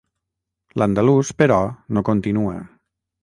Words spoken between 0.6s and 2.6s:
L'andalús, però, no continua.